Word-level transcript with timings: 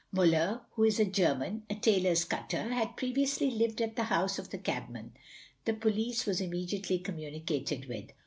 Muller, 0.11 0.61
who 0.71 0.83
is 0.83 0.99
a 0.99 1.05
German, 1.05 1.61
a 1.69 1.75
tailor's 1.75 2.25
cutter, 2.25 2.69
had 2.69 2.97
previously 2.97 3.51
lived 3.51 3.83
at 3.83 3.95
the 3.95 4.05
house 4.05 4.39
of 4.39 4.49
the 4.49 4.57
cabman. 4.57 5.11
The 5.65 5.75
police 5.75 6.25
were 6.25 6.33
immediately 6.41 6.97
communicated 6.97 7.87
with. 7.87 8.09